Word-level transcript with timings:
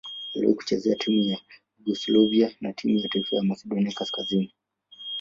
Aliwahi 0.35 0.55
kucheza 0.55 0.95
timu 0.95 1.21
ya 1.23 1.35
taifa 1.37 1.53
ya 1.53 1.79
Yugoslavia 1.79 2.55
na 2.61 2.73
timu 2.73 2.99
ya 2.99 3.09
taifa 3.09 3.35
ya 3.35 3.43
Masedonia 3.43 3.91
Kaskazini. 3.91 4.53